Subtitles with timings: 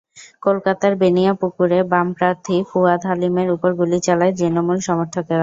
[0.41, 5.39] কলকাতার বেনিয়াপুকুরে বাম প্রার্থী ফুয়াদ হালিমের ওপর গুলি চালায় তৃণমূল সমর্থকেরা।